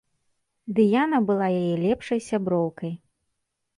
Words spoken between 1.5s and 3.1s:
яе лепшай сяброўкай.